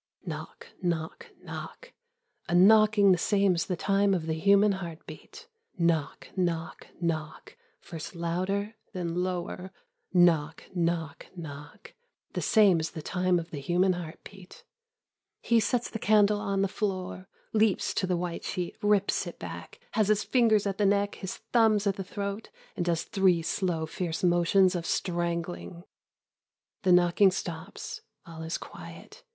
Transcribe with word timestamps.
Knock, 0.25 0.69
knock, 0.81 1.27
knock. 1.43 1.93
A 2.49 2.55
knocking 2.55 3.11
the 3.11 3.19
same 3.19 3.53
as 3.53 3.67
the 3.67 3.75
time 3.75 4.15
of 4.15 4.25
the 4.25 4.33
human 4.33 4.71
heartbeat. 4.71 5.47
Knock, 5.77 6.29
knock, 6.35 6.87
knock, 6.99 7.55
first 7.79 8.15
louder, 8.15 8.73
then 8.93 9.21
lower. 9.21 9.71
Knock, 10.11 10.63
knock, 10.73 11.27
knock, 11.37 11.93
the 12.33 12.41
same 12.41 12.79
as 12.79 12.89
the 12.89 13.03
time 13.03 13.37
of 13.37 13.51
the 13.51 13.59
human 13.59 13.93
heartbeat. 13.93 14.63
He 15.39 15.59
sets 15.59 15.87
the 15.87 15.99
candle 15.99 16.39
on 16.39 16.63
the 16.63 16.67
floor... 16.67 17.27
leaps 17.53 17.93
to 17.93 18.07
the 18.07 18.17
white 18.17 18.43
sheet... 18.43 18.77
rips 18.81 19.27
it 19.27 19.37
back.,. 19.37 19.79
has 19.91 20.07
his 20.07 20.23
fingers 20.23 20.65
at 20.65 20.79
the 20.79 20.85
neck, 20.87 21.13
his 21.13 21.37
thumbs 21.53 21.85
at 21.85 21.95
the 21.95 22.03
throat, 22.03 22.49
and 22.75 22.83
does 22.87 23.03
three 23.03 23.43
slow 23.43 23.85
fierce 23.85 24.23
motions 24.23 24.73
of 24.73 24.87
strangling. 24.87 25.83
The 26.81 26.91
knocking 26.91 27.29
stops. 27.29 28.01
All 28.25 28.41
is 28.41 28.57
quiet. 28.57 29.23